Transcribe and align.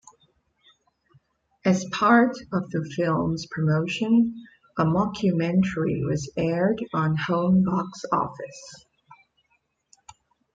As 1.63 1.85
part 1.91 2.35
of 2.51 2.71
the 2.71 2.83
film's 2.95 3.45
promotion, 3.45 4.33
a 4.75 4.83
mockumentary 4.83 6.03
was 6.03 6.27
aired 6.35 6.83
on 6.91 7.15
Home 7.27 7.63
Box 7.63 8.03
Office. 8.11 8.85